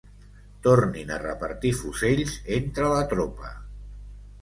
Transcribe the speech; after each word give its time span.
Tornin 0.67 1.11
a 1.11 1.19
repartir 1.25 1.73
fusells 1.83 2.35
entre 2.59 2.91
la 2.97 3.07
tropa. 3.15 3.57